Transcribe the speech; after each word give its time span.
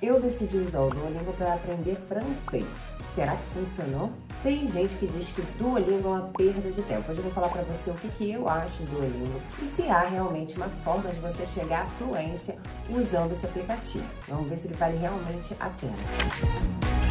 Eu 0.00 0.20
decidi 0.20 0.56
usar 0.58 0.82
o 0.82 0.90
Duolingo 0.90 1.32
para 1.32 1.54
aprender 1.54 1.96
francês. 1.96 2.64
Será 3.16 3.34
que 3.34 3.42
funcionou? 3.46 4.12
Tem 4.44 4.68
gente 4.70 4.94
que 4.96 5.08
diz 5.08 5.32
que 5.32 5.42
Duolingo 5.58 6.06
é 6.06 6.10
uma 6.12 6.28
perda 6.28 6.70
de 6.70 6.82
tempo. 6.82 7.10
Hoje 7.10 7.18
eu 7.18 7.24
vou 7.24 7.32
falar 7.32 7.48
para 7.48 7.62
você 7.62 7.90
o 7.90 7.94
que, 7.94 8.08
que 8.10 8.30
eu 8.30 8.48
acho 8.48 8.84
do 8.84 8.92
Duolingo 8.92 9.40
e 9.60 9.66
se 9.66 9.88
há 9.88 10.02
realmente 10.02 10.56
uma 10.56 10.68
forma 10.84 11.10
de 11.10 11.18
você 11.18 11.44
chegar 11.46 11.82
à 11.82 11.86
fluência 11.86 12.56
usando 12.88 13.32
esse 13.32 13.44
aplicativo. 13.44 14.06
Vamos 14.28 14.48
ver 14.48 14.58
se 14.58 14.68
ele 14.68 14.76
vale 14.76 14.98
realmente 14.98 15.56
a 15.58 15.68
pena. 15.68 17.07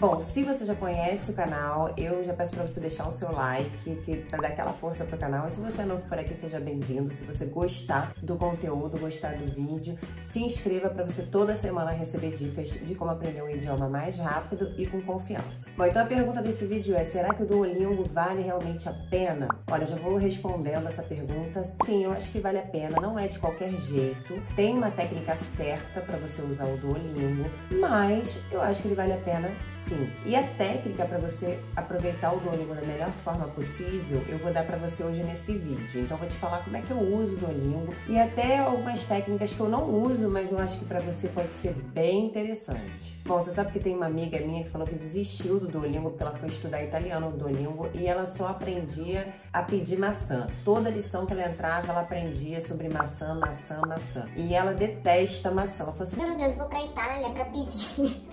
Bom, 0.00 0.18
se 0.18 0.42
você 0.42 0.64
já 0.64 0.74
conhece 0.74 1.30
o 1.30 1.34
canal, 1.34 1.92
eu 1.94 2.24
já 2.24 2.32
peço 2.32 2.56
para 2.56 2.66
você 2.66 2.80
deixar 2.80 3.06
o 3.06 3.12
seu 3.12 3.30
like, 3.32 4.24
para 4.30 4.40
dar 4.40 4.48
aquela 4.48 4.72
força 4.72 5.04
pro 5.04 5.18
canal. 5.18 5.46
E 5.46 5.52
se 5.52 5.60
você 5.60 5.84
não 5.84 6.00
for 6.00 6.18
aqui, 6.18 6.32
seja 6.32 6.58
bem-vindo. 6.58 7.12
Se 7.12 7.22
você 7.22 7.44
gostar 7.44 8.14
do 8.22 8.34
conteúdo, 8.34 8.98
gostar 8.98 9.34
do 9.34 9.52
vídeo, 9.52 9.98
se 10.22 10.38
inscreva 10.38 10.88
para 10.88 11.04
você 11.04 11.20
toda 11.24 11.54
semana 11.54 11.90
receber 11.90 12.32
dicas 12.32 12.70
de 12.70 12.94
como 12.94 13.10
aprender 13.10 13.42
um 13.42 13.50
idioma 13.50 13.90
mais 13.90 14.16
rápido 14.16 14.72
e 14.78 14.86
com 14.86 15.02
confiança. 15.02 15.68
Bom, 15.76 15.84
então 15.84 16.02
a 16.02 16.06
pergunta 16.06 16.40
desse 16.40 16.64
vídeo 16.64 16.96
é: 16.96 17.04
será 17.04 17.34
que 17.34 17.42
o 17.42 17.46
Duolingo 17.46 18.04
vale 18.08 18.40
realmente 18.40 18.88
a 18.88 18.94
pena? 19.10 19.48
Olha, 19.70 19.86
já 19.86 19.96
vou 19.96 20.16
respondendo 20.16 20.88
essa 20.88 21.02
pergunta. 21.02 21.62
Sim, 21.84 22.04
eu 22.04 22.12
acho 22.12 22.32
que 22.32 22.40
vale 22.40 22.56
a 22.56 22.62
pena. 22.62 22.98
Não 23.02 23.18
é 23.18 23.28
de 23.28 23.38
qualquer 23.38 23.70
jeito. 23.72 24.42
Tem 24.56 24.78
uma 24.78 24.90
técnica 24.90 25.36
certa 25.36 26.00
para 26.00 26.16
você 26.16 26.40
usar 26.40 26.64
o 26.64 26.78
Duolingo, 26.78 27.50
mas 27.78 28.42
eu 28.50 28.62
acho 28.62 28.80
que 28.80 28.88
ele 28.88 28.94
vale 28.94 29.12
a 29.12 29.18
pena 29.18 29.50
sim. 29.89 29.89
E 30.24 30.36
a 30.36 30.42
técnica 30.42 31.04
para 31.04 31.18
você 31.18 31.58
aproveitar 31.74 32.32
o 32.32 32.40
Duolingo 32.40 32.74
da 32.74 32.82
melhor 32.82 33.10
forma 33.24 33.46
possível, 33.48 34.22
eu 34.28 34.38
vou 34.38 34.52
dar 34.52 34.64
para 34.64 34.76
você 34.76 35.02
hoje 35.02 35.22
nesse 35.22 35.52
vídeo. 35.52 36.02
Então, 36.02 36.16
vou 36.16 36.28
te 36.28 36.34
falar 36.34 36.64
como 36.64 36.76
é 36.76 36.82
que 36.82 36.90
eu 36.90 36.98
uso 36.98 37.34
o 37.34 37.36
Duolingo 37.36 37.94
e 38.08 38.18
até 38.18 38.58
algumas 38.58 39.04
técnicas 39.06 39.52
que 39.52 39.60
eu 39.60 39.68
não 39.68 39.88
uso, 39.90 40.28
mas 40.28 40.52
eu 40.52 40.58
acho 40.58 40.78
que 40.78 40.84
para 40.84 41.00
você 41.00 41.28
pode 41.28 41.52
ser 41.54 41.72
bem 41.72 42.26
interessante. 42.26 43.20
Bom, 43.24 43.40
você 43.40 43.50
sabe 43.50 43.72
que 43.72 43.78
tem 43.78 43.94
uma 43.94 44.06
amiga 44.06 44.38
minha 44.40 44.64
que 44.64 44.70
falou 44.70 44.86
que 44.86 44.94
desistiu 44.94 45.60
do 45.60 45.68
Duolingo 45.68 46.10
porque 46.10 46.22
ela 46.22 46.36
foi 46.36 46.48
estudar 46.48 46.82
italiano 46.82 47.30
no 47.30 47.36
Duolingo 47.36 47.88
e 47.94 48.06
ela 48.06 48.26
só 48.26 48.48
aprendia 48.48 49.34
a 49.52 49.62
pedir 49.62 49.98
maçã. 49.98 50.46
Toda 50.64 50.90
lição 50.90 51.26
que 51.26 51.32
ela 51.32 51.48
entrava, 51.48 51.92
ela 51.92 52.00
aprendia 52.00 52.60
sobre 52.60 52.88
maçã, 52.88 53.34
maçã, 53.34 53.80
maçã. 53.86 54.26
E 54.36 54.54
ela 54.54 54.72
detesta 54.72 55.50
maçã. 55.50 55.84
Ela 55.84 55.92
falou 55.92 56.08
assim: 56.08 56.16
Meu 56.16 56.36
Deus, 56.36 56.54
vou 56.54 56.66
pra 56.66 56.82
Itália 56.82 57.30
pra 57.30 57.44
pedir. 57.44 58.30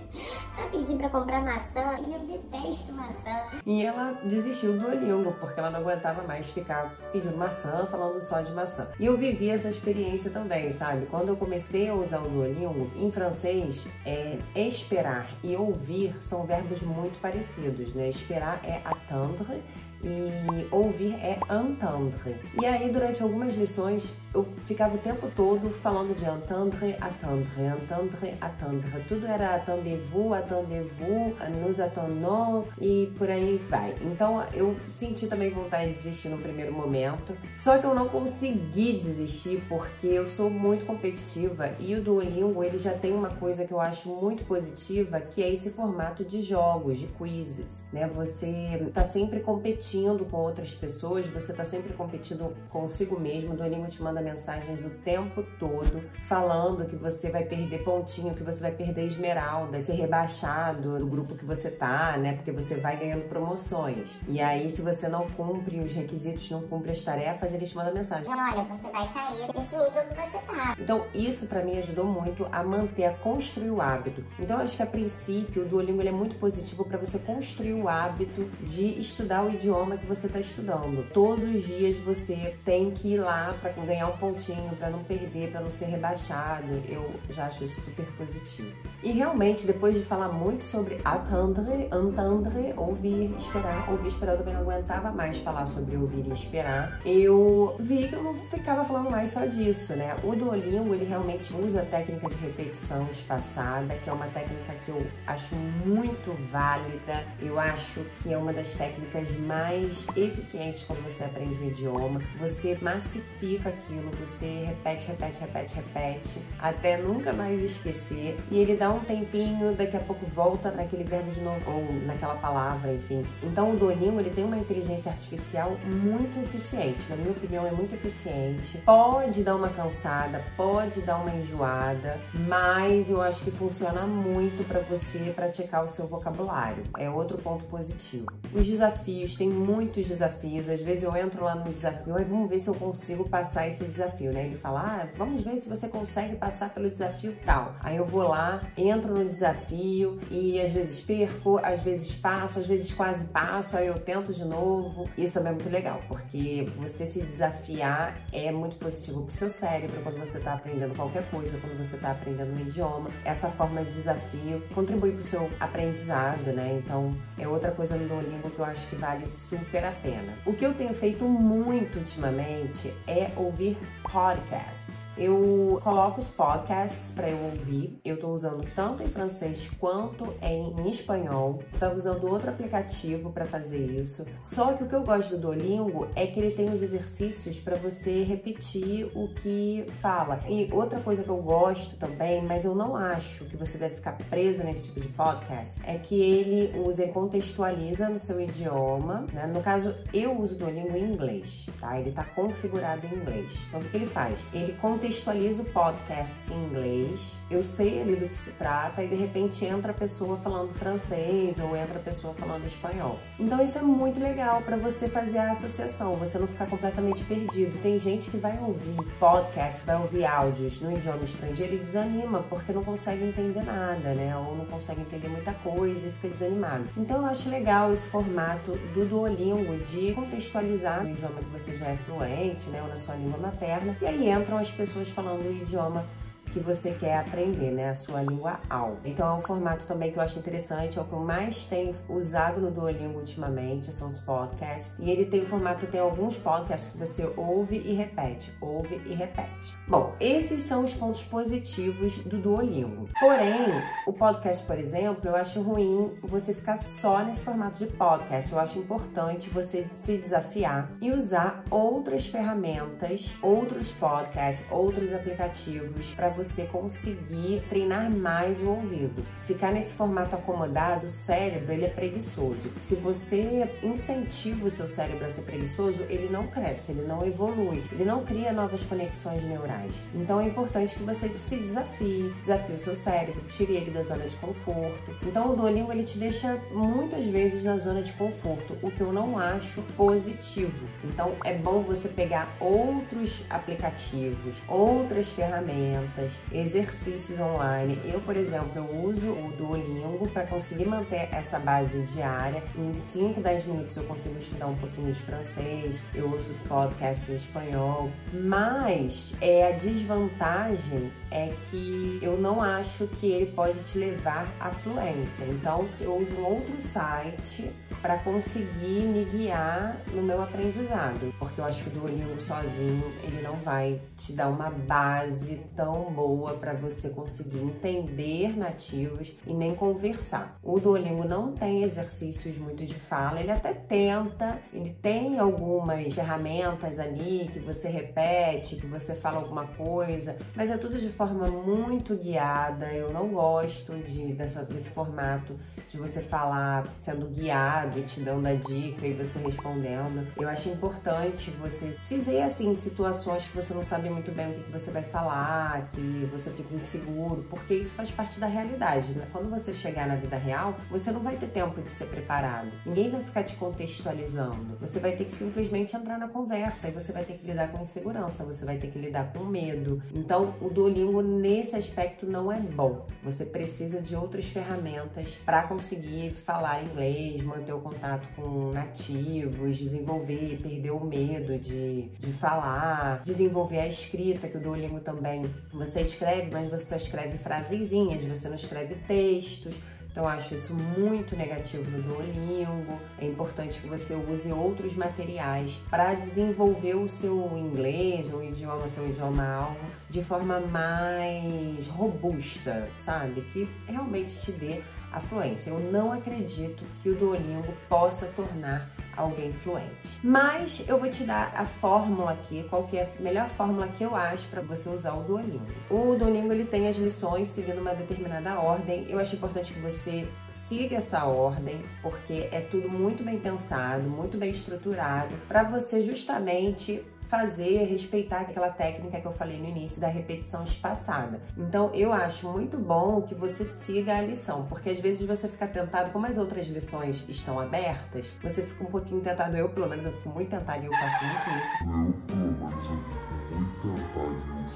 Pra 0.58 0.66
pedir 0.66 0.96
pra 0.96 1.08
comprar 1.08 1.42
maçã 1.42 2.00
e 2.04 2.12
eu 2.12 2.20
detesto 2.20 2.92
maçã. 2.92 3.46
E 3.64 3.84
ela 3.84 4.20
desistiu 4.24 4.72
do 4.72 4.80
Duolingo 4.80 5.32
porque 5.38 5.60
ela 5.60 5.70
não 5.70 5.80
aguentava 5.80 6.22
mais 6.24 6.50
ficar 6.50 6.92
pedindo 7.12 7.36
maçã, 7.36 7.86
falando 7.86 8.20
só 8.20 8.40
de 8.40 8.52
maçã. 8.52 8.88
E 8.98 9.06
eu 9.06 9.16
vivi 9.16 9.50
essa 9.50 9.68
experiência 9.68 10.30
também, 10.30 10.72
sabe? 10.72 11.06
Quando 11.06 11.28
eu 11.28 11.36
comecei 11.36 11.88
a 11.88 11.94
usar 11.94 12.18
o 12.20 12.28
Duolingo, 12.28 12.90
em 12.96 13.10
francês, 13.12 13.88
é, 14.04 14.38
esperar 14.56 15.30
e 15.44 15.54
ouvir 15.54 16.14
são 16.20 16.44
verbos 16.44 16.82
muito 16.82 17.20
parecidos, 17.20 17.94
né? 17.94 18.08
Esperar 18.08 18.60
é 18.64 18.80
attendre 18.84 19.62
e 20.02 20.68
ouvir 20.70 21.14
é 21.14 21.38
entendre. 21.50 22.36
E 22.60 22.64
aí, 22.64 22.90
durante 22.90 23.22
algumas 23.22 23.54
lições, 23.54 24.14
eu 24.34 24.46
ficava 24.66 24.94
o 24.94 24.98
tempo 24.98 25.28
todo 25.34 25.70
falando 25.70 26.14
de 26.14 26.24
entendre, 26.24 26.96
attendre, 27.00 27.66
entendre, 27.82 28.36
attendre. 28.40 29.04
Tudo 29.08 29.26
era 29.26 29.56
attendez-vous, 29.56 30.34
attendez-vous, 30.34 31.34
nous 31.60 31.80
attendons 31.80 32.66
e 32.80 33.12
por 33.18 33.28
aí 33.28 33.60
vai. 33.68 33.94
Então, 34.02 34.44
eu 34.52 34.76
senti 34.90 35.26
também 35.26 35.50
vontade 35.50 35.92
de 35.92 35.98
desistir 35.98 36.28
no 36.28 36.38
primeiro 36.38 36.72
momento. 36.72 37.36
Só 37.54 37.78
que 37.78 37.86
eu 37.86 37.94
não 37.94 38.08
consegui 38.08 38.92
desistir 38.92 39.62
porque 39.68 40.06
eu 40.06 40.28
sou 40.28 40.50
muito 40.50 40.84
competitiva 40.84 41.74
e 41.80 41.94
o 41.94 42.02
Duolingo, 42.02 42.62
ele 42.62 42.78
já 42.78 42.92
tem 42.92 43.12
uma 43.12 43.30
coisa 43.30 43.66
que 43.66 43.72
eu 43.72 43.80
acho 43.80 44.08
muito 44.08 44.44
positiva, 44.44 45.20
que 45.20 45.42
é 45.42 45.52
esse 45.52 45.70
formato 45.70 46.24
de 46.24 46.42
jogos, 46.42 46.98
de 46.98 47.06
quizzes, 47.06 47.82
né? 47.92 48.06
Você 48.14 48.90
tá 48.92 49.04
sempre 49.04 49.40
competindo 49.40 49.87
competindo 49.88 50.26
com 50.30 50.36
outras 50.36 50.74
pessoas, 50.74 51.26
você 51.28 51.52
está 51.52 51.64
sempre 51.64 51.94
competindo 51.94 52.54
consigo 52.68 53.18
mesmo. 53.18 53.54
O 53.54 53.56
Duolingo 53.56 53.88
te 53.88 54.02
manda 54.02 54.20
mensagens 54.20 54.84
o 54.84 54.90
tempo 54.90 55.42
todo 55.58 56.02
falando 56.28 56.86
que 56.86 56.96
você 56.96 57.30
vai 57.30 57.44
perder 57.44 57.82
pontinho, 57.84 58.34
que 58.34 58.42
você 58.42 58.60
vai 58.60 58.72
perder 58.72 59.06
esmeralda, 59.06 59.80
ser 59.82 59.94
rebaixado 59.94 60.98
do 60.98 61.06
grupo 61.06 61.34
que 61.34 61.44
você 61.44 61.70
tá, 61.70 62.16
né? 62.18 62.34
Porque 62.34 62.52
você 62.52 62.76
vai 62.76 62.98
ganhando 62.98 63.28
promoções. 63.28 64.18
E 64.28 64.40
aí, 64.40 64.70
se 64.70 64.82
você 64.82 65.08
não 65.08 65.26
cumpre 65.30 65.80
os 65.80 65.90
requisitos, 65.92 66.50
não 66.50 66.62
cumpre 66.62 66.90
as 66.90 67.02
tarefas, 67.02 67.52
eles 67.52 67.70
te 67.70 67.76
mandam 67.76 67.94
mensagem. 67.94 68.28
Olha, 68.28 68.62
você 68.64 68.90
vai 68.90 69.12
cair 69.12 69.48
nesse 69.54 69.76
nível 69.76 70.02
que 70.02 70.14
você 70.14 70.38
tá. 70.38 70.76
Então, 70.78 71.06
isso 71.14 71.46
para 71.46 71.62
mim 71.62 71.78
ajudou 71.78 72.04
muito 72.04 72.46
a 72.52 72.62
manter, 72.62 73.06
a 73.06 73.14
construir 73.14 73.70
o 73.70 73.80
hábito. 73.80 74.22
Então, 74.38 74.58
acho 74.58 74.76
que 74.76 74.82
a 74.82 74.86
princípio, 74.86 75.62
o 75.62 75.66
Duolingo 75.66 76.02
é 76.02 76.10
muito 76.10 76.36
positivo 76.36 76.84
para 76.84 76.98
você 76.98 77.18
construir 77.18 77.72
o 77.72 77.88
hábito 77.88 78.44
de 78.62 79.00
estudar 79.00 79.44
o 79.44 79.50
idioma 79.50 79.77
idioma 79.78 79.96
que 79.96 80.06
você 80.06 80.26
está 80.26 80.40
estudando. 80.40 81.08
Todos 81.12 81.44
os 81.44 81.64
dias 81.64 81.96
você 81.98 82.56
tem 82.64 82.90
que 82.90 83.14
ir 83.14 83.18
lá 83.18 83.54
para 83.60 83.70
ganhar 83.72 84.08
um 84.08 84.16
pontinho, 84.16 84.74
para 84.76 84.90
não 84.90 85.04
perder, 85.04 85.50
para 85.50 85.60
não 85.60 85.70
ser 85.70 85.86
rebaixado. 85.86 86.82
Eu 86.88 87.14
já 87.30 87.46
acho 87.46 87.64
isso 87.64 87.80
super 87.80 88.06
positivo. 88.16 88.72
E 89.02 89.12
realmente, 89.12 89.66
depois 89.66 89.94
de 89.94 90.02
falar 90.02 90.28
muito 90.28 90.64
sobre 90.64 91.00
attendre, 91.04 91.88
entendre, 91.92 92.74
ouvir, 92.76 93.34
esperar, 93.38 93.88
ouvir, 93.90 94.08
esperar, 94.08 94.32
eu 94.32 94.38
também 94.38 94.54
não 94.54 94.62
aguentava 94.62 95.10
mais 95.12 95.38
falar 95.38 95.66
sobre 95.66 95.96
ouvir 95.96 96.26
e 96.26 96.32
esperar. 96.32 97.00
Eu 97.04 97.76
vi 97.78 98.08
que 98.08 98.14
eu 98.14 98.22
não 98.22 98.34
ficava 98.48 98.84
falando 98.84 99.10
mais 99.10 99.30
só 99.30 99.46
disso, 99.46 99.94
né? 99.94 100.16
O 100.24 100.34
Duolingo, 100.34 100.94
ele 100.94 101.04
realmente 101.04 101.54
usa 101.54 101.82
a 101.82 101.84
técnica 101.84 102.28
de 102.28 102.36
repetição 102.36 103.06
espaçada, 103.10 103.94
que 103.94 104.10
é 104.10 104.12
uma 104.12 104.26
técnica 104.26 104.74
que 104.84 104.90
eu 104.90 105.06
acho 105.26 105.54
muito 105.54 106.36
válida. 106.50 107.24
Eu 107.40 107.58
acho 107.60 108.04
que 108.22 108.32
é 108.32 108.38
uma 108.38 108.52
das 108.52 108.74
técnicas 108.74 109.30
mais 109.38 109.67
mais 109.68 110.06
eficientes 110.16 110.84
quando 110.84 111.04
você 111.04 111.24
aprende 111.24 111.54
um 111.60 111.68
idioma. 111.68 112.20
Você 112.40 112.78
massifica 112.80 113.68
aquilo, 113.68 114.10
você 114.18 114.64
repete, 114.66 115.08
repete, 115.08 115.40
repete, 115.40 115.74
repete, 115.74 116.42
até 116.58 116.96
nunca 116.96 117.34
mais 117.34 117.62
esquecer. 117.62 118.38
E 118.50 118.58
ele 118.58 118.76
dá 118.76 118.90
um 118.90 119.00
tempinho, 119.00 119.74
daqui 119.74 119.96
a 119.96 120.00
pouco 120.00 120.24
volta 120.26 120.70
naquele 120.70 121.04
verbo 121.04 121.30
de 121.30 121.40
novo, 121.40 121.60
ou 121.70 121.92
naquela 122.06 122.36
palavra, 122.36 122.94
enfim. 122.94 123.22
Então 123.42 123.72
o 123.72 123.76
Duolingo, 123.76 124.18
ele 124.18 124.30
tem 124.30 124.44
uma 124.44 124.56
inteligência 124.56 125.12
artificial 125.12 125.76
muito 125.84 126.40
eficiente. 126.40 127.04
Na 127.10 127.16
minha 127.16 127.32
opinião, 127.32 127.66
é 127.66 127.70
muito 127.70 127.94
eficiente. 127.94 128.78
Pode 128.78 129.42
dar 129.42 129.56
uma 129.56 129.68
cansada, 129.68 130.42
pode 130.56 131.02
dar 131.02 131.18
uma 131.18 131.34
enjoada, 131.34 132.18
mas 132.32 133.10
eu 133.10 133.20
acho 133.20 133.44
que 133.44 133.50
funciona 133.50 134.06
muito 134.06 134.66
para 134.66 134.80
você 134.80 135.18
praticar 135.36 135.84
o 135.84 135.88
seu 135.90 136.06
vocabulário. 136.06 136.84
É 136.96 137.10
outro 137.10 137.36
ponto 137.36 137.64
positivo. 137.64 138.26
Os 138.54 138.66
desafios 138.66 139.36
têm 139.36 139.57
muitos 139.58 140.06
desafios. 140.06 140.68
Às 140.68 140.80
vezes 140.80 141.02
eu 141.02 141.14
entro 141.16 141.44
lá 141.44 141.54
no 141.54 141.72
desafio, 141.72 142.16
aí 142.16 142.24
vamos 142.24 142.48
ver 142.48 142.58
se 142.58 142.68
eu 142.68 142.74
consigo 142.74 143.28
passar 143.28 143.68
esse 143.68 143.84
desafio, 143.84 144.32
né? 144.32 144.46
Ele 144.46 144.56
fala, 144.56 144.80
ah, 144.80 145.08
vamos 145.16 145.42
ver 145.42 145.56
se 145.56 145.68
você 145.68 145.88
consegue 145.88 146.36
passar 146.36 146.70
pelo 146.70 146.90
desafio 146.90 147.36
tal. 147.44 147.74
Aí 147.80 147.96
eu 147.96 148.06
vou 148.06 148.22
lá, 148.22 148.60
entro 148.76 149.14
no 149.14 149.24
desafio 149.24 150.18
e 150.30 150.60
às 150.60 150.72
vezes 150.72 151.00
perco, 151.00 151.58
às 151.58 151.80
vezes 151.82 152.14
passo, 152.14 152.60
às 152.60 152.66
vezes 152.66 152.92
quase 152.92 153.24
passo, 153.24 153.76
aí 153.76 153.86
eu 153.86 153.98
tento 153.98 154.32
de 154.32 154.44
novo. 154.44 155.08
Isso 155.16 155.34
também 155.34 155.52
é 155.52 155.54
muito 155.54 155.70
legal, 155.70 156.00
porque 156.08 156.68
você 156.76 157.06
se 157.06 157.22
desafiar 157.22 158.16
é 158.32 158.50
muito 158.50 158.76
positivo 158.76 159.22
pro 159.22 159.32
seu 159.32 159.48
cérebro 159.48 160.00
quando 160.02 160.18
você 160.18 160.38
tá 160.38 160.54
aprendendo 160.54 160.94
qualquer 160.94 161.28
coisa, 161.30 161.58
quando 161.58 161.78
você 161.78 161.96
tá 161.96 162.12
aprendendo 162.12 162.54
um 162.54 162.60
idioma. 162.60 163.10
Essa 163.24 163.48
forma 163.48 163.84
de 163.84 163.92
desafio 163.92 164.62
contribui 164.74 165.12
pro 165.12 165.22
seu 165.22 165.50
aprendizado, 165.58 166.52
né? 166.52 166.80
Então 166.84 167.10
é 167.36 167.46
outra 167.46 167.70
coisa 167.70 167.96
no 167.96 168.08
Duolingo 168.08 168.50
que 168.50 168.58
eu 168.58 168.64
acho 168.64 168.86
que 168.88 168.96
vale 168.96 169.26
super 169.48 169.84
a 169.84 169.92
pena. 169.92 170.34
O 170.46 170.52
que 170.52 170.64
eu 170.64 170.74
tenho 170.74 170.94
feito 170.94 171.24
muito 171.24 171.98
ultimamente 171.98 172.92
é 173.06 173.30
ouvir 173.36 173.76
podcasts. 174.02 175.06
Eu 175.16 175.80
coloco 175.82 176.20
os 176.20 176.28
podcasts 176.28 177.12
para 177.12 177.28
eu 177.28 177.38
ouvir. 177.38 178.00
Eu 178.04 178.14
estou 178.14 178.32
usando 178.32 178.64
tanto 178.74 179.02
em 179.02 179.08
francês 179.08 179.68
quanto 179.78 180.34
em 180.40 180.88
espanhol. 180.88 181.60
Estava 181.72 181.96
usando 181.96 182.30
outro 182.30 182.50
aplicativo 182.50 183.30
para 183.30 183.44
fazer 183.44 183.84
isso. 184.00 184.24
Só 184.40 184.72
que 184.74 184.84
o 184.84 184.88
que 184.88 184.94
eu 184.94 185.02
gosto 185.02 185.30
do 185.30 185.38
Duolingo 185.38 186.06
é 186.14 186.26
que 186.26 186.38
ele 186.38 186.52
tem 186.52 186.70
os 186.70 186.82
exercícios 186.82 187.58
para 187.58 187.76
você 187.76 188.22
repetir 188.22 189.10
o 189.14 189.28
que 189.34 189.86
fala. 190.00 190.40
E 190.48 190.68
outra 190.72 191.00
coisa 191.00 191.24
que 191.24 191.28
eu 191.28 191.38
gosto 191.38 191.96
também, 191.96 192.42
mas 192.42 192.64
eu 192.64 192.74
não 192.74 192.94
acho 192.94 193.44
que 193.46 193.56
você 193.56 193.76
deve 193.76 193.96
ficar 193.96 194.16
preso 194.30 194.62
nesse 194.62 194.88
tipo 194.88 195.00
de 195.00 195.08
podcast, 195.08 195.80
é 195.84 195.98
que 195.98 196.20
ele 196.20 196.78
usa 196.78 197.04
e 197.04 197.08
contextualiza 197.08 198.08
no 198.08 198.18
seu 198.18 198.40
idioma, 198.40 199.26
Né? 199.38 199.46
No 199.46 199.60
caso, 199.62 199.94
eu 200.12 200.36
uso 200.36 200.56
o 200.56 200.58
Duolingo 200.58 200.96
em 200.96 201.12
inglês, 201.12 201.66
tá? 201.80 201.98
Ele 201.98 202.10
está 202.10 202.24
configurado 202.24 203.06
em 203.06 203.14
inglês. 203.14 203.56
Então, 203.68 203.80
o 203.80 203.84
que 203.84 203.96
ele 203.96 204.06
faz? 204.06 204.36
Ele 204.52 204.72
contextualiza 204.80 205.62
o 205.62 205.66
podcast 205.66 206.52
em 206.52 206.56
inglês, 206.64 207.36
eu 207.48 207.62
sei 207.62 208.02
ali 208.02 208.16
do 208.16 208.28
que 208.28 208.34
se 208.34 208.50
trata 208.52 209.02
e 209.04 209.08
de 209.08 209.14
repente 209.14 209.64
entra 209.64 209.92
a 209.92 209.94
pessoa 209.94 210.36
falando 210.38 210.72
francês 210.74 211.56
ou 211.60 211.76
entra 211.76 212.00
a 212.00 212.02
pessoa 212.02 212.34
falando 212.34 212.66
espanhol. 212.66 213.16
Então, 213.38 213.62
isso 213.62 213.78
é 213.78 213.82
muito 213.82 214.18
legal 214.18 214.60
para 214.62 214.76
você 214.76 215.08
fazer 215.08 215.38
a 215.38 215.52
associação, 215.52 216.16
você 216.16 216.36
não 216.36 216.48
ficar 216.48 216.66
completamente 216.66 217.22
perdido. 217.22 217.80
Tem 217.80 217.96
gente 217.98 218.30
que 218.30 218.38
vai 218.38 218.58
ouvir 218.58 218.96
podcast, 219.20 219.86
vai 219.86 219.96
ouvir 219.96 220.24
áudios 220.24 220.80
no 220.80 220.90
idioma 220.90 221.22
estrangeiro 221.22 221.74
e 221.74 221.78
desanima 221.78 222.42
porque 222.50 222.72
não 222.72 222.82
consegue 222.82 223.24
entender 223.24 223.62
nada, 223.62 224.14
né? 224.14 224.36
Ou 224.36 224.56
não 224.56 224.64
consegue 224.64 225.02
entender 225.02 225.28
muita 225.28 225.52
coisa 225.52 226.08
e 226.08 226.12
fica 226.12 226.28
desanimado. 226.28 226.86
Então, 226.96 227.18
eu 227.18 227.26
acho 227.26 227.48
legal 227.48 227.92
esse 227.92 228.08
formato 228.08 228.72
do 228.94 229.06
Duolingo 229.06 229.27
de 229.34 230.12
contextualizar 230.14 231.04
no 231.04 231.10
idioma 231.10 231.40
que 231.40 231.50
você 231.50 231.76
já 231.76 231.86
é 231.86 231.96
fluente, 231.96 232.68
né, 232.70 232.82
ou 232.82 232.88
na 232.88 232.96
sua 232.96 233.14
língua 233.14 233.38
materna, 233.38 233.96
e 234.00 234.06
aí 234.06 234.30
entram 234.30 234.58
as 234.58 234.70
pessoas 234.70 235.08
falando 235.08 235.46
o 235.46 235.52
idioma 235.52 236.04
que 236.50 236.60
você 236.60 236.92
quer 236.92 237.18
aprender, 237.18 237.70
né? 237.70 237.90
A 237.90 237.94
sua 237.94 238.22
língua 238.22 238.60
AL. 238.68 238.98
Então 239.04 239.28
é 239.28 239.38
um 239.38 239.42
formato 239.42 239.86
também 239.86 240.10
que 240.12 240.18
eu 240.18 240.22
acho 240.22 240.38
interessante, 240.38 240.98
é 240.98 241.02
o 241.02 241.04
que 241.04 241.12
eu 241.12 241.20
mais 241.20 241.66
tenho 241.66 241.94
usado 242.08 242.60
no 242.60 242.70
Duolingo 242.70 243.18
ultimamente, 243.18 243.92
são 243.92 244.08
os 244.08 244.18
podcasts. 244.18 244.98
E 244.98 245.10
ele 245.10 245.26
tem 245.26 245.42
o 245.42 245.46
formato, 245.46 245.86
tem 245.86 246.00
alguns 246.00 246.36
podcasts 246.36 246.90
que 246.92 246.98
você 246.98 247.30
ouve 247.36 247.76
e 247.76 247.92
repete, 247.94 248.52
ouve 248.60 249.00
e 249.06 249.14
repete. 249.14 249.74
Bom, 249.86 250.14
esses 250.20 250.62
são 250.62 250.84
os 250.84 250.94
pontos 250.94 251.22
positivos 251.24 252.18
do 252.18 252.38
Duolingo. 252.38 253.08
Porém, 253.18 253.66
o 254.06 254.12
podcast, 254.12 254.64
por 254.64 254.78
exemplo, 254.78 255.28
eu 255.28 255.36
acho 255.36 255.60
ruim 255.60 256.16
você 256.22 256.54
ficar 256.54 256.78
só 256.78 257.24
nesse 257.24 257.44
formato 257.44 257.78
de 257.78 257.86
podcast. 257.92 258.52
Eu 258.52 258.58
acho 258.58 258.78
importante 258.78 259.50
você 259.50 259.86
se 259.86 260.16
desafiar 260.18 260.90
e 261.00 261.10
usar 261.10 261.64
outras 261.70 262.26
ferramentas, 262.26 263.36
outros 263.42 263.92
podcasts, 263.92 264.66
outros 264.70 265.12
aplicativos 265.12 266.14
para 266.14 266.28
você 266.38 266.66
conseguir 266.66 267.62
treinar 267.68 268.14
mais 268.16 268.60
o 268.60 268.70
ouvido. 268.70 269.24
Ficar 269.44 269.72
nesse 269.72 269.94
formato 269.94 270.36
acomodado, 270.36 271.06
o 271.06 271.10
cérebro 271.10 271.72
ele 271.72 271.86
é 271.86 271.88
preguiçoso. 271.88 272.70
Se 272.80 272.94
você 272.94 273.68
incentiva 273.82 274.68
o 274.68 274.70
seu 274.70 274.86
cérebro 274.86 275.26
a 275.26 275.30
ser 275.30 275.42
preguiçoso, 275.42 276.00
ele 276.08 276.28
não 276.30 276.46
cresce, 276.46 276.92
ele 276.92 277.02
não 277.02 277.26
evolui, 277.26 277.82
ele 277.90 278.04
não 278.04 278.24
cria 278.24 278.52
novas 278.52 278.82
conexões 278.82 279.42
neurais. 279.42 279.92
Então 280.14 280.40
é 280.40 280.46
importante 280.46 280.94
que 280.94 281.02
você 281.02 281.28
se 281.30 281.56
desafie, 281.56 282.32
desafie 282.40 282.74
o 282.74 282.78
seu 282.78 282.94
cérebro, 282.94 283.40
tire 283.48 283.74
ele 283.74 283.90
da 283.90 284.04
zona 284.04 284.28
de 284.28 284.36
conforto. 284.36 285.16
Então 285.22 285.52
o 285.52 285.56
Duolingo 285.56 285.90
ele 285.90 286.04
te 286.04 286.18
deixa 286.18 286.56
muitas 286.70 287.26
vezes 287.26 287.64
na 287.64 287.78
zona 287.78 288.02
de 288.02 288.12
conforto, 288.12 288.76
o 288.80 288.90
que 288.92 289.00
eu 289.00 289.12
não 289.12 289.36
acho 289.36 289.82
positivo. 289.96 290.86
Então 291.02 291.32
é 291.44 291.54
bom 291.54 291.82
você 291.82 292.08
pegar 292.08 292.48
outros 292.60 293.44
aplicativos, 293.50 294.54
outras 294.68 295.28
ferramentas 295.30 296.27
exercícios 296.52 297.38
online. 297.38 297.98
Eu, 298.04 298.20
por 298.20 298.36
exemplo, 298.36 298.70
eu 298.74 298.84
uso 298.84 299.30
o 299.30 299.52
Duolingo 299.56 300.28
para 300.28 300.46
conseguir 300.46 300.86
manter 300.86 301.28
essa 301.32 301.58
base 301.58 302.00
diária. 302.02 302.62
Em 302.76 302.94
5, 302.94 303.40
10 303.40 303.66
minutos 303.66 303.96
eu 303.96 304.04
consigo 304.04 304.38
estudar 304.38 304.66
um 304.66 304.76
pouquinho 304.76 305.12
de 305.12 305.20
francês, 305.20 306.02
eu 306.14 306.30
ouço 306.30 306.50
os 306.50 306.58
podcasts 306.68 307.28
em 307.28 307.36
espanhol. 307.36 308.10
Mas 308.32 309.34
é 309.40 309.68
a 309.68 309.72
desvantagem 309.72 311.12
é 311.30 311.52
que 311.70 312.18
eu 312.22 312.38
não 312.38 312.62
acho 312.62 313.06
que 313.06 313.26
ele 313.26 313.46
pode 313.52 313.78
te 313.84 313.98
levar 313.98 314.48
à 314.58 314.70
fluência. 314.70 315.44
Então, 315.44 315.86
eu 316.00 316.16
uso 316.16 316.34
um 316.36 316.44
outro 316.44 316.80
site 316.80 317.70
para 318.00 318.16
conseguir 318.18 319.00
me 319.00 319.24
guiar 319.24 319.96
no 320.12 320.22
meu 320.22 320.42
aprendizado, 320.42 321.34
porque 321.38 321.60
eu 321.60 321.64
acho 321.64 321.82
que 321.82 321.90
o 321.90 321.92
Duolingo 322.00 322.40
sozinho 322.40 323.12
ele 323.22 323.42
não 323.42 323.56
vai 323.56 324.00
te 324.16 324.32
dar 324.32 324.48
uma 324.48 324.70
base 324.70 325.60
tão 325.74 326.10
boa 326.18 326.54
para 326.54 326.72
você 326.72 327.10
conseguir 327.10 327.58
entender 327.58 328.58
nativos 328.58 329.32
e 329.46 329.54
nem 329.54 329.72
conversar. 329.72 330.58
O 330.64 330.80
Duolingo 330.80 331.24
não 331.24 331.52
tem 331.52 331.84
exercícios 331.84 332.58
muito 332.58 332.84
de 332.84 332.94
fala, 332.94 333.40
ele 333.40 333.52
até 333.52 333.72
tenta, 333.72 334.58
ele 334.72 334.96
tem 335.00 335.38
algumas 335.38 336.12
ferramentas 336.12 336.98
ali 336.98 337.48
que 337.52 337.60
você 337.60 337.88
repete, 337.88 338.74
que 338.74 338.86
você 338.88 339.14
fala 339.14 339.38
alguma 339.38 339.66
coisa, 339.68 340.36
mas 340.56 340.70
é 340.70 340.76
tudo 340.76 340.98
de 340.98 341.08
forma 341.10 341.46
muito 341.46 342.16
guiada. 342.16 342.92
Eu 342.92 343.12
não 343.12 343.28
gosto 343.28 343.94
de, 343.98 344.32
dessa, 344.32 344.64
desse 344.64 344.90
formato 344.90 345.56
de 345.88 345.96
você 345.96 346.20
falar 346.20 346.84
sendo 347.00 347.26
guiado 347.26 348.00
e 348.00 348.02
te 348.02 348.20
dando 348.20 348.46
a 348.46 348.54
dica 348.54 349.06
e 349.06 349.12
você 349.12 349.38
respondendo. 349.38 350.26
Eu 350.36 350.48
acho 350.48 350.68
importante 350.68 351.50
você 351.52 351.94
se 351.94 352.18
ver 352.18 352.42
assim 352.42 352.70
em 352.70 352.74
situações 352.74 353.46
que 353.46 353.56
você 353.56 353.72
não 353.72 353.84
sabe 353.84 354.10
muito 354.10 354.32
bem 354.32 354.50
o 354.50 354.54
que, 354.54 354.64
que 354.64 354.72
você 354.72 354.90
vai 354.90 355.04
falar, 355.04 355.90
que 355.92 356.07
você 356.30 356.50
fica 356.50 356.74
inseguro, 356.74 357.44
porque 357.48 357.74
isso 357.74 357.94
faz 357.94 358.10
parte 358.10 358.38
da 358.40 358.46
realidade, 358.46 359.12
né? 359.12 359.26
Quando 359.32 359.50
você 359.50 359.72
chegar 359.72 360.06
na 360.06 360.16
vida 360.16 360.36
real, 360.36 360.76
você 360.90 361.10
não 361.10 361.20
vai 361.20 361.36
ter 361.36 361.48
tempo 361.48 361.80
de 361.80 361.90
ser 361.90 362.06
preparado. 362.06 362.70
Ninguém 362.84 363.10
vai 363.10 363.22
ficar 363.22 363.42
te 363.42 363.56
contextualizando. 363.56 364.76
Você 364.80 364.98
vai 364.98 365.12
ter 365.12 365.24
que 365.24 365.32
simplesmente 365.32 365.96
entrar 365.96 366.18
na 366.18 366.28
conversa 366.28 366.88
e 366.88 366.90
você 366.90 367.12
vai 367.12 367.24
ter 367.24 367.34
que 367.34 367.46
lidar 367.46 367.68
com 367.72 367.80
insegurança, 367.80 368.44
você 368.44 368.64
vai 368.64 368.76
ter 368.78 368.88
que 368.88 368.98
lidar 368.98 369.32
com 369.32 369.44
medo. 369.44 370.02
Então, 370.14 370.54
o 370.60 370.68
Duolingo 370.68 371.22
nesse 371.22 371.76
aspecto 371.76 372.26
não 372.26 372.50
é 372.52 372.58
bom. 372.58 373.06
Você 373.22 373.44
precisa 373.44 374.00
de 374.00 374.14
outras 374.14 374.46
ferramentas 374.46 375.38
para 375.44 375.62
conseguir 375.62 376.32
falar 376.44 376.84
inglês, 376.84 377.42
manter 377.42 377.72
o 377.72 377.80
contato 377.80 378.28
com 378.34 378.72
nativos, 378.72 379.76
desenvolver, 379.76 380.58
perder 380.62 380.90
o 380.90 381.04
medo 381.04 381.58
de, 381.58 382.08
de 382.18 382.32
falar, 382.34 383.22
desenvolver 383.24 383.80
a 383.80 383.86
escrita, 383.86 384.48
que 384.48 384.56
o 384.56 384.60
Duolingo 384.60 385.00
também 385.00 385.42
você 385.72 385.97
escreve, 386.00 386.50
mas 386.50 386.70
você 386.70 386.84
só 386.84 386.96
escreve 386.96 387.38
frasezinhas, 387.38 388.24
você 388.24 388.48
não 388.48 388.56
escreve 388.56 388.94
textos. 389.06 389.74
Então, 390.10 390.26
acho 390.26 390.54
isso 390.54 390.74
muito 390.74 391.36
negativo 391.36 391.88
no 391.90 392.02
Duolingo. 392.02 392.98
É 393.20 393.26
importante 393.26 393.80
que 393.80 393.86
você 393.86 394.14
use 394.14 394.50
outros 394.50 394.96
materiais 394.96 395.80
para 395.88 396.14
desenvolver 396.14 396.96
o 396.96 397.08
seu 397.08 397.56
inglês, 397.56 398.32
o 398.32 398.42
idioma, 398.42 398.88
seu 398.88 399.06
idioma 399.08 399.46
alvo, 399.46 399.86
de 400.10 400.24
forma 400.24 400.58
mais 400.58 401.86
robusta, 401.86 402.88
sabe? 402.96 403.42
Que 403.52 403.68
realmente 403.86 404.40
te 404.40 404.50
dê 404.50 404.82
a 405.12 405.20
fluência. 405.20 405.70
Eu 405.70 405.80
não 405.80 406.12
acredito 406.12 406.84
que 407.02 407.10
o 407.10 407.14
Duolingo 407.14 407.72
possa 407.88 408.26
tornar 408.26 408.90
alguém 409.16 409.50
fluente. 409.50 410.20
Mas 410.22 410.84
eu 410.88 410.98
vou 410.98 411.10
te 411.10 411.24
dar 411.24 411.52
a 411.54 411.64
fórmula 411.64 412.32
aqui, 412.32 412.64
qual 412.70 412.84
que 412.84 412.96
é 412.96 413.12
a 413.18 413.22
melhor 413.22 413.48
fórmula 413.48 413.88
que 413.88 414.04
eu 414.04 414.14
acho 414.14 414.46
para 414.48 414.62
você 414.62 414.88
usar 414.88 415.14
o 415.14 415.24
Duolingo. 415.24 415.66
O 415.90 416.14
Duolingo 416.14 416.52
ele 416.52 416.64
tem 416.64 416.88
as 416.88 416.96
lições 416.96 417.48
seguindo 417.48 417.80
uma 417.80 417.94
determinada 417.94 418.60
ordem. 418.60 419.06
Eu 419.08 419.18
acho 419.18 419.34
importante 419.34 419.72
que 419.72 419.80
você 419.80 420.28
siga 420.48 420.96
essa 420.96 421.24
ordem, 421.24 421.82
porque 422.00 422.48
é 422.52 422.60
tudo 422.60 422.88
muito 422.88 423.24
bem 423.24 423.38
pensado, 423.38 424.02
muito 424.02 424.38
bem 424.38 424.50
estruturado, 424.50 425.34
para 425.48 425.64
você 425.64 426.02
justamente 426.02 427.04
fazer, 427.28 427.84
respeitar 427.84 428.40
aquela 428.40 428.70
técnica 428.70 429.20
que 429.20 429.26
eu 429.26 429.32
falei 429.32 429.58
no 429.58 429.68
início 429.68 430.00
da 430.00 430.08
repetição 430.08 430.64
espaçada. 430.64 431.40
Então, 431.56 431.94
eu 431.94 432.12
acho 432.12 432.48
muito 432.48 432.78
bom 432.78 433.22
que 433.22 433.34
você 433.34 433.64
siga 433.64 434.16
a 434.16 434.22
lição, 434.22 434.66
porque 434.66 434.90
às 434.90 434.98
vezes 434.98 435.26
você 435.26 435.48
fica 435.48 435.66
tentado, 435.66 436.10
como 436.10 436.26
as 436.26 436.38
outras 436.38 436.66
lições 436.68 437.28
estão 437.28 437.60
abertas, 437.60 438.36
você 438.42 438.62
fica 438.62 438.82
um 438.82 438.86
pouquinho 438.86 439.20
tentado. 439.20 439.56
Eu, 439.56 439.68
pelo 439.68 439.88
menos, 439.88 440.04
eu 440.04 440.12
fico 440.12 440.30
muito 440.30 440.50
tentada 440.50 440.82
e 440.82 440.86
eu 440.86 440.92
faço 440.92 441.24
muito 441.24 441.50
isso. 441.58 441.76
Eu, 441.84 442.12
pelo 442.26 442.40
menos, 442.58 442.86
eu 442.86 442.98
fico 443.04 443.34
muito 443.54 443.86
e 443.86 443.88
eu 443.88 443.96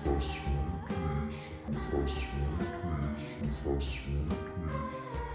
faço 0.03 0.41
muito 0.43 0.93
isso. 1.29 1.51
Eu 1.69 1.75
faço 1.75 2.29
muito 2.37 2.77
isso. 3.17 3.37
Eu 3.43 3.75
faço 3.75 4.01
muito 4.11 4.53
isso. 4.93 5.32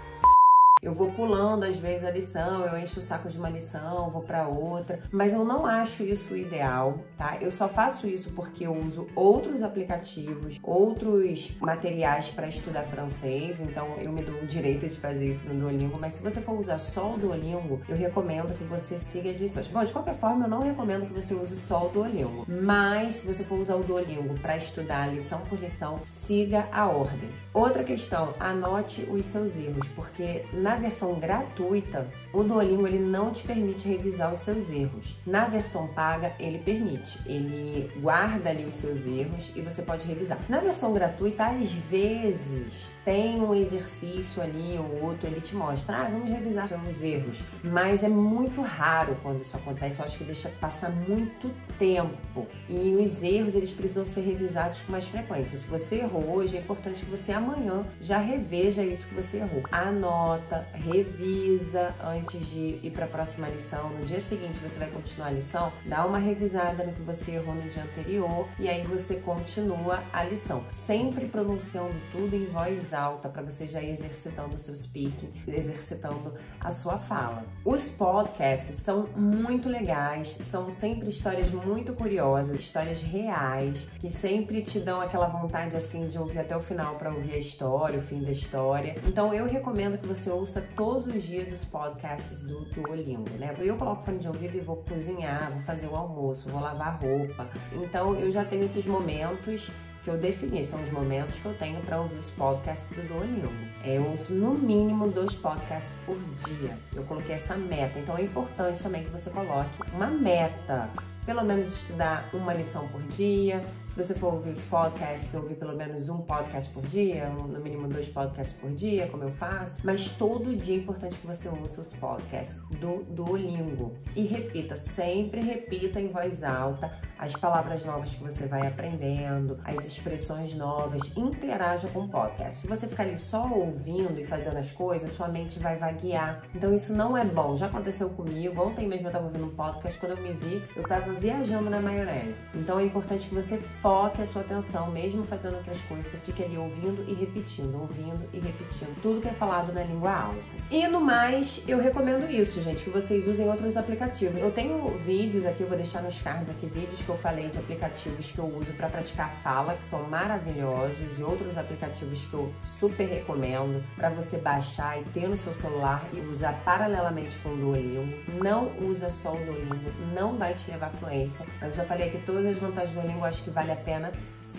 Eu 0.80 0.94
vou 0.94 1.10
pulando 1.10 1.64
às 1.64 1.76
vezes 1.76 2.04
a 2.04 2.10
lição, 2.10 2.64
eu 2.64 2.78
encho 2.78 3.00
o 3.00 3.02
saco 3.02 3.28
de 3.28 3.36
uma 3.36 3.50
lição, 3.50 4.10
vou 4.10 4.22
para 4.22 4.46
outra, 4.46 5.00
mas 5.10 5.32
eu 5.32 5.44
não 5.44 5.66
acho 5.66 6.04
isso 6.04 6.36
ideal, 6.36 7.00
tá? 7.16 7.36
Eu 7.40 7.50
só 7.50 7.68
faço 7.68 8.06
isso 8.06 8.30
porque 8.30 8.64
eu 8.64 8.72
uso 8.72 9.08
outros 9.16 9.62
aplicativos, 9.62 10.58
outros 10.62 11.56
materiais 11.60 12.28
para 12.28 12.46
estudar 12.46 12.84
francês, 12.84 13.60
então 13.60 13.96
eu 14.04 14.12
me 14.12 14.22
dou 14.22 14.36
o 14.40 14.46
direito 14.46 14.86
de 14.88 14.96
fazer 14.96 15.28
isso 15.28 15.48
no 15.48 15.60
Duolingo, 15.60 15.98
mas 15.98 16.14
se 16.14 16.22
você 16.22 16.40
for 16.40 16.58
usar 16.58 16.78
só 16.78 17.14
o 17.14 17.18
Duolingo, 17.18 17.80
eu 17.88 17.96
recomendo 17.96 18.56
que 18.56 18.64
você 18.64 18.98
siga 18.98 19.30
as 19.30 19.38
lições. 19.38 19.66
Bom, 19.66 19.82
de 19.82 19.92
qualquer 19.92 20.14
forma, 20.14 20.44
eu 20.44 20.50
não 20.50 20.60
recomendo 20.60 21.06
que 21.06 21.12
você 21.12 21.34
use 21.34 21.56
só 21.56 21.86
o 21.86 21.88
Duolingo, 21.88 22.46
mas 22.48 23.16
se 23.16 23.26
você 23.26 23.42
for 23.42 23.58
usar 23.58 23.74
o 23.74 23.82
Duolingo 23.82 24.38
para 24.38 24.56
estudar 24.56 25.12
lição 25.12 25.40
por 25.40 25.58
lição, 25.58 26.00
siga 26.06 26.68
a 26.70 26.86
ordem. 26.86 27.30
Outra 27.52 27.82
questão, 27.82 28.34
anote 28.38 29.02
os 29.10 29.26
seus 29.26 29.56
erros, 29.56 29.88
porque 29.88 30.44
na 30.52 30.67
na 30.68 30.76
versão 30.76 31.18
gratuita, 31.18 32.06
o 32.32 32.42
Duolingo 32.42 32.86
ele 32.86 32.98
não 32.98 33.32
te 33.32 33.46
permite 33.46 33.88
revisar 33.88 34.32
os 34.32 34.40
seus 34.40 34.70
erros. 34.70 35.16
Na 35.26 35.46
versão 35.46 35.86
paga, 35.88 36.32
ele 36.38 36.58
permite. 36.58 37.18
Ele 37.26 37.90
guarda 38.00 38.50
ali 38.50 38.64
os 38.64 38.74
seus 38.74 39.06
erros 39.06 39.52
e 39.56 39.60
você 39.60 39.82
pode 39.82 40.06
revisar. 40.06 40.38
Na 40.48 40.60
versão 40.60 40.92
gratuita, 40.92 41.44
às 41.44 41.70
vezes 41.70 42.90
tem 43.04 43.40
um 43.40 43.54
exercício 43.54 44.42
ali 44.42 44.78
ou 44.78 45.08
outro, 45.08 45.26
ele 45.26 45.40
te 45.40 45.56
mostra, 45.56 45.96
ah, 45.96 46.08
vamos 46.10 46.28
revisar 46.28 46.68
os 46.90 47.02
erros. 47.02 47.42
Mas 47.64 48.02
é 48.02 48.08
muito 48.08 48.60
raro 48.60 49.16
quando 49.22 49.40
isso 49.40 49.56
acontece. 49.56 49.98
Eu 49.98 50.04
acho 50.04 50.18
que 50.18 50.24
deixa 50.24 50.50
passar 50.60 50.90
muito 50.90 51.50
tempo. 51.78 52.46
E 52.68 52.96
os 52.96 53.22
erros, 53.22 53.54
eles 53.54 53.70
precisam 53.70 54.04
ser 54.04 54.20
revisados 54.20 54.82
com 54.82 54.92
mais 54.92 55.08
frequência. 55.08 55.56
Se 55.56 55.66
você 55.66 56.00
errou 56.00 56.36
hoje, 56.36 56.56
é 56.56 56.60
importante 56.60 57.04
que 57.04 57.10
você 57.10 57.32
amanhã 57.32 57.86
já 58.00 58.18
reveja 58.18 58.82
isso 58.82 59.08
que 59.08 59.14
você 59.14 59.38
errou. 59.38 59.62
Anota, 59.72 60.66
revisa 60.74 61.94
antes 62.04 62.17
de 62.26 62.78
ir 62.82 62.92
para 62.92 63.04
a 63.04 63.08
próxima 63.08 63.48
lição. 63.48 63.90
No 63.90 64.04
dia 64.04 64.20
seguinte 64.20 64.58
você 64.58 64.78
vai 64.78 64.88
continuar 64.90 65.28
a 65.28 65.32
lição, 65.32 65.72
dá 65.86 66.04
uma 66.04 66.18
revisada 66.18 66.84
no 66.84 66.92
que 66.92 67.02
você 67.02 67.32
errou 67.32 67.54
no 67.54 67.68
dia 67.70 67.82
anterior 67.82 68.48
e 68.58 68.68
aí 68.68 68.84
você 68.86 69.16
continua 69.16 70.02
a 70.12 70.24
lição. 70.24 70.64
Sempre 70.72 71.26
pronunciando 71.26 71.94
tudo 72.12 72.34
em 72.34 72.46
voz 72.46 72.92
alta 72.92 73.28
para 73.28 73.42
você 73.42 73.66
já 73.66 73.82
ir 73.82 73.90
exercitando 73.90 74.56
o 74.56 74.58
seu 74.58 74.74
speaking, 74.74 75.32
exercitando 75.46 76.34
a 76.60 76.70
sua 76.70 76.98
fala. 76.98 77.44
Os 77.64 77.88
podcasts 77.88 78.76
são 78.76 79.08
muito 79.16 79.68
legais, 79.68 80.28
são 80.28 80.70
sempre 80.70 81.08
histórias 81.08 81.50
muito 81.50 81.92
curiosas, 81.92 82.58
histórias 82.58 83.00
reais, 83.00 83.88
que 84.00 84.10
sempre 84.10 84.62
te 84.62 84.80
dão 84.80 85.00
aquela 85.00 85.28
vontade 85.28 85.76
assim 85.76 86.08
de 86.08 86.18
ouvir 86.18 86.40
até 86.40 86.56
o 86.56 86.60
final 86.60 86.96
para 86.96 87.12
ouvir 87.12 87.34
a 87.34 87.38
história, 87.38 87.98
o 87.98 88.02
fim 88.02 88.22
da 88.22 88.32
história. 88.32 88.96
Então 89.06 89.32
eu 89.32 89.46
recomendo 89.46 89.98
que 89.98 90.06
você 90.06 90.30
ouça 90.30 90.66
todos 90.74 91.06
os 91.06 91.22
dias 91.22 91.52
os 91.52 91.64
podcasts 91.64 92.07
do 92.46 92.64
Duolingo, 92.66 93.30
né? 93.38 93.54
Eu 93.58 93.76
coloco 93.76 94.02
fone 94.04 94.18
de 94.18 94.28
ouvido 94.28 94.56
e 94.56 94.60
vou 94.60 94.76
cozinhar, 94.76 95.50
vou 95.52 95.60
fazer 95.62 95.86
o 95.86 95.94
almoço, 95.94 96.48
vou 96.50 96.60
lavar 96.60 96.98
roupa. 97.02 97.48
Então 97.72 98.14
eu 98.14 98.30
já 98.32 98.44
tenho 98.44 98.64
esses 98.64 98.86
momentos 98.86 99.70
que 100.02 100.10
eu 100.10 100.16
defini, 100.16 100.64
são 100.64 100.82
os 100.82 100.90
momentos 100.90 101.38
que 101.38 101.44
eu 101.44 101.54
tenho 101.58 101.80
para 101.82 102.00
ouvir 102.00 102.16
os 102.16 102.30
podcasts 102.30 102.96
do 102.96 103.06
Duolingo. 103.08 103.48
É, 103.84 103.98
eu 103.98 104.06
ouço 104.06 104.32
no 104.32 104.54
mínimo 104.54 105.08
dois 105.08 105.34
podcasts 105.34 105.96
por 106.06 106.16
dia. 106.46 106.78
Eu 106.94 107.04
coloquei 107.04 107.34
essa 107.34 107.56
meta, 107.56 107.98
então 107.98 108.16
é 108.16 108.22
importante 108.22 108.82
também 108.82 109.04
que 109.04 109.10
você 109.10 109.28
coloque 109.30 109.70
uma 109.92 110.06
meta 110.06 110.88
pelo 111.28 111.44
menos 111.44 111.74
estudar 111.74 112.30
uma 112.32 112.54
lição 112.54 112.88
por 112.88 113.02
dia. 113.02 113.62
Se 113.86 113.94
você 113.94 114.14
for 114.14 114.32
ouvir 114.32 114.52
os 114.52 114.64
podcasts, 114.64 115.34
ouvir 115.34 115.56
pelo 115.56 115.76
menos 115.76 116.08
um 116.08 116.22
podcast 116.22 116.72
por 116.72 116.82
dia, 116.86 117.28
no 117.28 117.60
mínimo 117.60 117.86
dois 117.86 118.08
podcasts 118.08 118.56
por 118.56 118.70
dia, 118.70 119.08
como 119.08 119.24
eu 119.24 119.30
faço. 119.32 119.78
Mas 119.84 120.10
todo 120.12 120.56
dia 120.56 120.76
é 120.76 120.78
importante 120.78 121.16
que 121.16 121.26
você 121.26 121.50
ouça 121.50 121.82
os 121.82 121.92
podcasts 121.92 122.62
do 122.80 123.04
Duolingo. 123.10 123.94
E 124.16 124.24
repita, 124.24 124.74
sempre 124.74 125.42
repita 125.42 126.00
em 126.00 126.08
voz 126.08 126.42
alta 126.42 126.98
as 127.18 127.32
palavras 127.32 127.84
novas 127.84 128.10
que 128.10 128.22
você 128.22 128.46
vai 128.46 128.66
aprendendo, 128.66 129.58
as 129.64 129.84
expressões 129.84 130.54
novas. 130.54 131.14
Interaja 131.14 131.88
com 131.88 132.04
o 132.04 132.08
podcast. 132.08 132.60
Se 132.60 132.66
você 132.66 132.86
ficar 132.86 133.02
ali 133.02 133.18
só 133.18 133.46
ouvindo 133.52 134.18
e 134.18 134.24
fazendo 134.24 134.56
as 134.56 134.70
coisas, 134.72 135.12
sua 135.12 135.28
mente 135.28 135.58
vai 135.58 135.76
vaguear. 135.76 136.42
Então 136.54 136.72
isso 136.72 136.94
não 136.94 137.16
é 137.16 137.24
bom. 137.24 137.54
Já 137.54 137.66
aconteceu 137.66 138.08
comigo. 138.10 138.62
Ontem 138.62 138.86
mesmo 138.86 139.06
eu 139.06 139.08
estava 139.08 139.26
ouvindo 139.26 139.44
um 139.44 139.54
podcast, 139.54 139.98
quando 139.98 140.12
eu 140.12 140.22
me 140.22 140.32
vi, 140.32 140.62
eu 140.74 140.82
estava 140.82 141.17
viajando 141.18 141.68
na 141.68 141.80
maionese. 141.80 142.40
Então 142.54 142.78
é 142.78 142.84
importante 142.84 143.28
que 143.28 143.34
você 143.34 143.58
foque 143.82 144.22
a 144.22 144.26
sua 144.26 144.42
atenção, 144.42 144.90
mesmo 144.90 145.24
fazendo 145.24 145.56
outras 145.56 145.80
coisas, 145.82 146.06
você 146.06 146.18
fique 146.18 146.42
ali 146.42 146.56
ouvindo 146.56 147.04
e 147.08 147.14
repetindo, 147.14 147.80
ouvindo 147.80 148.28
e 148.32 148.38
repetindo 148.38 149.00
tudo 149.02 149.20
que 149.20 149.28
é 149.28 149.32
falado 149.32 149.72
na 149.72 149.82
língua 149.82 150.12
alvo. 150.12 150.42
E 150.70 150.86
no 150.88 151.00
mais, 151.00 151.62
eu 151.66 151.78
recomendo 151.78 152.30
isso, 152.30 152.60
gente, 152.62 152.84
que 152.84 152.90
vocês 152.90 153.26
usem 153.26 153.48
outros 153.48 153.76
aplicativos. 153.76 154.40
Eu 154.40 154.50
tenho 154.50 154.86
vídeos 154.98 155.44
aqui, 155.46 155.62
eu 155.62 155.68
vou 155.68 155.76
deixar 155.76 156.02
nos 156.02 156.20
cards 156.20 156.50
aqui, 156.50 156.66
vídeos 156.66 157.02
que 157.02 157.08
eu 157.08 157.18
falei 157.18 157.48
de 157.48 157.58
aplicativos 157.58 158.30
que 158.30 158.38
eu 158.38 158.46
uso 158.46 158.72
para 158.74 158.88
praticar 158.88 159.34
fala, 159.42 159.74
que 159.74 159.84
são 159.84 160.02
maravilhosos, 160.04 161.18
e 161.18 161.22
outros 161.22 161.56
aplicativos 161.56 162.24
que 162.26 162.34
eu 162.34 162.52
super 162.78 163.06
recomendo 163.06 163.82
para 163.96 164.10
você 164.10 164.38
baixar 164.38 165.00
e 165.00 165.04
ter 165.04 165.28
no 165.28 165.36
seu 165.36 165.52
celular 165.52 166.04
e 166.12 166.20
usar 166.20 166.52
paralelamente 166.64 167.36
com 167.38 167.50
o 167.50 167.56
Duolingo. 167.56 168.12
Não 168.42 168.70
usa 168.80 169.10
só 169.10 169.32
o 169.32 169.44
Duolingo, 169.44 169.90
não 170.14 170.36
vai 170.36 170.54
te 170.54 170.70
levar 170.70 170.86
a 170.86 170.90
fluência. 171.08 171.46
Mas 171.60 171.74
já 171.74 171.84
falei 171.84 172.08
aqui 172.08 172.18
todas 172.24 172.44
as 172.46 172.58
vantagens 172.58 172.94
do 172.94 173.00
Duolingo, 173.00 173.24
acho 173.24 173.42
que 173.42 173.50
vale 173.50 173.72
a 173.72 173.76
pena 173.76 174.12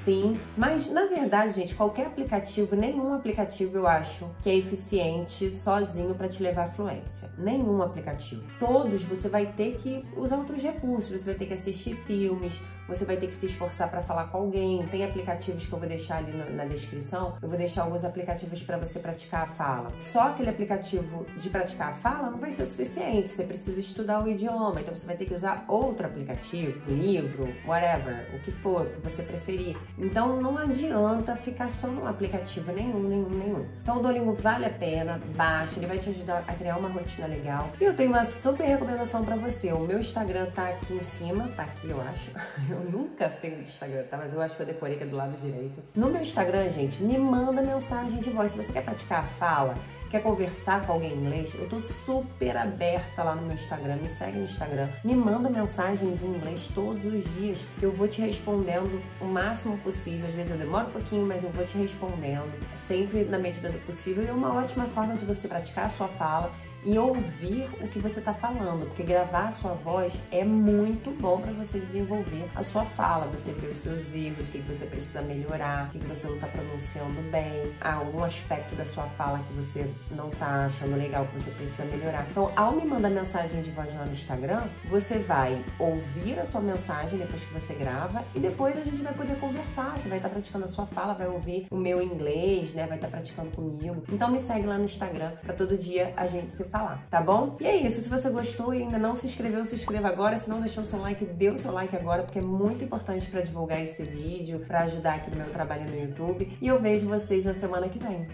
sim. 0.04 0.40
Mas 0.58 0.92
na 0.92 1.06
verdade, 1.06 1.54
gente, 1.54 1.76
qualquer 1.76 2.08
aplicativo, 2.08 2.76
nenhum 2.76 3.14
aplicativo 3.14 3.78
eu 3.78 3.88
acho 3.88 4.30
que 4.42 4.50
é 4.50 4.56
eficiente 4.56 5.52
sozinho 5.52 6.16
para 6.16 6.28
te 6.28 6.42
levar 6.42 6.66
à 6.66 6.70
fluência. 6.70 7.30
Nenhum 7.38 7.82
aplicativo. 7.82 8.44
Todos 8.60 9.04
você 9.04 9.30
vai 9.30 9.46
ter 9.46 9.78
que 9.78 10.06
usar 10.18 10.38
outros 10.38 10.62
recursos, 10.62 11.22
você 11.22 11.32
vai 11.32 11.36
ter 11.36 11.46
que 11.46 11.54
assistir 11.54 11.96
filmes, 12.08 12.60
você 12.90 13.06
vai 13.06 13.18
ter 13.18 13.28
que 13.28 13.36
se 13.36 13.46
esforçar 13.46 13.90
para 13.90 14.02
falar 14.02 14.26
com 14.26 14.38
alguém. 14.38 14.86
Tem 14.88 15.06
aplicativos 15.06 15.66
que 15.66 15.72
eu 15.74 15.80
vou 15.80 15.88
deixar 15.88 16.18
ali 16.18 16.32
na, 16.36 16.46
na 16.46 16.66
descrição. 16.66 17.38
Eu 17.42 17.48
vou 17.48 17.58
deixar 17.58 17.84
alguns 17.84 18.04
aplicativos 18.04 18.62
para 18.64 18.78
você 18.78 19.00
praticar 19.00 19.44
a 19.44 19.48
fala. 19.48 19.90
Só 20.12 20.30
aquele 20.30 20.50
aplicativo 20.50 21.26
de 21.38 21.50
praticar 21.50 21.90
a 21.90 21.94
fala 21.94 22.32
não 22.32 22.40
vai 22.40 22.52
ser 22.52 22.66
suficiente. 22.66 23.30
Você 23.30 23.44
precisa 23.44 23.80
estudar 23.80 24.24
o 24.24 24.28
idioma, 24.28 24.82
então 24.82 24.96
você 24.96 25.06
vai 25.06 25.16
ter 25.16 25.26
que 25.26 25.34
usar 25.34 25.66
outro 25.68 26.06
aplicativo, 26.06 26.82
livro, 26.88 27.54
whatever, 27.66 28.28
o 28.34 28.40
que 28.40 28.52
for, 28.52 28.88
o 28.88 28.90
que 28.90 29.02
você 29.02 29.24
preferir. 29.24 29.78
Então 29.98 30.42
não 30.42 30.58
adianta 30.58 31.36
ficar 31.36 31.70
só 31.70 31.88
no 31.88 32.08
aplicativo 32.08 32.72
nenhum, 32.72 33.04
nenhum, 33.04 33.30
nenhum. 33.30 33.66
Então 33.82 33.98
o 33.98 34.02
Duolingo 34.02 34.34
vale 34.34 34.66
a 34.66 34.70
pena, 34.70 35.22
baixa, 35.36 35.78
ele 35.78 35.86
vai 35.86 35.98
te 35.98 36.10
ajudar 36.10 36.44
a 36.48 36.54
criar 36.54 36.78
uma 36.78 36.90
rotina 36.90 37.28
legal. 37.28 37.70
E 37.80 37.84
eu 37.84 37.96
tenho 37.96 38.10
uma 38.10 38.26
super 38.26 38.66
recomendação 38.66 39.24
para 39.24 39.36
você. 39.36 39.72
O 39.72 39.80
meu 39.80 40.00
Instagram 40.00 40.48
tá 40.56 40.70
aqui 40.70 40.94
em 40.94 41.02
cima, 41.02 41.50
tá 41.56 41.64
aqui 41.64 41.90
eu 41.90 42.02
acho. 42.02 42.32
Eu 42.80 42.92
nunca 42.92 43.30
sei 43.30 43.52
o 43.52 43.60
Instagram, 43.60 44.04
tá? 44.04 44.18
Mas 44.18 44.34
eu 44.34 44.42
acho 44.42 44.56
que 44.56 44.62
eu 44.62 44.66
decorei 44.66 44.96
que 44.96 45.04
é 45.04 45.08
do 45.08 45.16
lado 45.18 45.36
direito. 45.42 45.84
No 45.94 46.10
meu 46.10 46.22
Instagram, 46.22 46.70
gente, 46.70 47.04
me 47.04 47.18
manda 47.18 47.62
mensagem 47.62 48.20
de 48.20 48.30
voz. 48.30 48.52
Se 48.52 48.58
você 48.58 48.72
quer 48.72 48.84
praticar 48.84 49.26
a 49.26 49.28
fala, 49.28 49.76
quer 50.10 50.24
conversar 50.24 50.86
com 50.86 50.94
alguém 50.94 51.12
em 51.12 51.18
inglês, 51.18 51.54
eu 51.60 51.68
tô 51.68 51.82
super 51.82 52.56
aberta 52.56 53.22
lá 53.22 53.36
no 53.36 53.42
meu 53.42 53.54
Instagram. 53.54 53.98
Me 53.98 54.08
segue 54.08 54.38
no 54.38 54.46
Instagram. 54.46 54.88
Me 55.04 55.14
manda 55.14 55.50
mensagens 55.50 56.24
em 56.24 56.28
inglês 56.28 56.72
todos 56.74 57.04
os 57.04 57.24
dias. 57.36 57.66
Eu 57.82 57.92
vou 57.92 58.08
te 58.08 58.22
respondendo 58.22 59.02
o 59.20 59.26
máximo 59.26 59.78
possível. 59.80 60.26
Às 60.28 60.34
vezes 60.34 60.52
eu 60.54 60.58
demoro 60.58 60.88
um 60.88 60.92
pouquinho, 60.92 61.26
mas 61.26 61.44
eu 61.44 61.50
vou 61.50 61.66
te 61.66 61.78
respondendo. 61.78 62.50
Sempre 62.78 63.26
na 63.26 63.38
medida 63.38 63.70
do 63.70 63.80
possível. 63.86 64.24
E 64.24 64.28
é 64.28 64.32
uma 64.32 64.54
ótima 64.54 64.86
forma 64.86 65.16
de 65.16 65.26
você 65.26 65.50
praticar 65.50 65.88
a 65.88 65.90
sua 65.90 66.08
fala 66.08 66.50
e 66.86 66.98
ouvir 66.98 67.70
o 67.82 67.88
que 67.88 68.00
você 68.00 68.20
está 68.20 68.34
falando, 68.34 68.86
porque 68.88 69.04
gravar 69.04 69.48
a 69.48 69.52
sua 69.52 69.74
voz 69.74 70.14
é 70.32 70.44
muito 70.44 71.12
bom 71.12 71.40
para 71.42 71.52
você 71.52 71.80
desenvolver 71.80 72.50
a 72.56 72.64
sua 72.64 72.86
fala, 72.86 73.26
você 73.28 73.52
ver 73.52 73.70
os 73.70 73.78
seus 73.78 74.14
erros, 74.14 74.50
o 74.50 74.52
que 74.52 74.60
você 74.60 74.86
precisa 74.86 75.22
melhorar, 75.22 75.88
o 75.88 76.00
que 76.00 76.06
você 76.06 76.28
não 76.28 76.36
está 76.36 76.48
pronunciando 76.48 77.22
bem, 77.32 77.74
algum 77.82 78.24
aspecto 78.24 78.76
da 78.76 78.86
sua 78.86 79.06
fala 79.10 79.40
que 79.40 79.54
você 79.54 79.90
não 80.12 80.30
está 80.30 80.66
achando 80.66 80.96
legal, 80.96 81.26
que 81.28 81.40
você 81.40 81.52
precisa 81.52 81.86
melhorar. 81.86 82.26
Então, 82.30 82.52
ao 82.56 82.74
me 82.74 82.86
mandar 82.86 83.10
mensagem 83.10 83.62
de 83.62 83.72
voz 83.72 83.94
lá 83.94 84.06
no 84.06 84.12
Instagram, 84.12 84.64
você 84.90 85.20
vai 85.20 85.64
ouvir 85.78 86.40
a 86.40 86.46
sua 86.46 86.62
mensagem 86.62 87.20
depois 87.20 87.44
que 87.44 87.54
você 87.54 87.74
grava 87.74 88.24
e 88.36 88.40
depois 88.40 88.78
a 88.78 88.84
gente 88.84 89.02
vai 89.02 89.14
poder 89.14 89.38
conversar. 89.40 89.98
Você 89.98 90.10
vai 90.10 90.18
estar 90.18 90.30
tá 90.30 90.36
praticando 90.36 90.66
a 90.66 90.68
sua 90.68 90.86
fala, 90.86 91.14
vai 91.14 91.28
ouvir 91.28 91.68
o 91.70 91.78
meu 91.78 92.02
inglês, 92.02 92.74
né? 92.74 92.86
Vai 92.88 92.98
estar 92.98 93.08
tá 93.08 93.18
praticando 93.18 93.52
comigo. 93.52 94.04
Então 94.12 94.32
me 94.32 94.40
segue 94.40 94.66
lá 94.66 94.78
no 94.78 94.86
Instagram 94.86 95.32
para 95.42 95.54
todo 95.54 95.78
dia 95.78 96.14
a 96.16 96.28
gente 96.28 96.52
se 96.52 96.64
falar, 96.70 97.06
tá 97.10 97.22
bom? 97.22 97.56
E 97.60 97.66
é 97.66 97.76
isso, 97.76 98.02
se 98.02 98.10
você 98.10 98.30
gostou 98.30 98.74
e 98.74 98.84
ainda 98.84 98.98
não 98.98 99.16
se 99.16 99.28
inscreveu, 99.28 99.66
se 99.66 99.76
inscreva 99.76 100.08
agora. 100.08 100.38
Se 100.38 100.50
não 100.50 100.62
deixou 100.62 100.84
seu 100.84 101.00
like, 101.00 101.26
dê 101.26 101.50
o 101.50 101.58
seu 101.58 101.72
like 101.72 101.96
agora, 101.96 102.24
porque 102.24 102.40
é 102.40 102.44
muito 102.44 102.84
importante 102.84 103.30
para 103.30 103.42
divulgar 103.42 103.82
esse 103.82 104.04
vídeo, 104.04 104.60
para 104.68 104.82
ajudar 104.82 105.16
aqui 105.16 105.32
no 105.32 105.38
meu 105.38 105.50
trabalho 105.52 105.90
no 105.90 106.00
YouTube. 106.00 106.58
E 106.62 106.68
eu 106.68 106.80
vejo 106.80 107.08
vocês 107.08 107.46
na 107.46 107.54
semana 107.54 107.90
que 107.90 108.00
vem. 108.00 108.28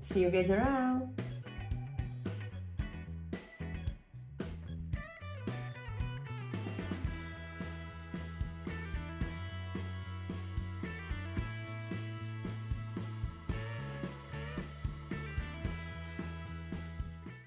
See 0.00 0.24
you 0.24 0.30
guys 0.30 0.50
around! 0.50 1.19